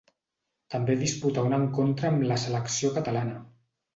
[0.75, 3.37] També disputà un encontre amb la selecció catalana.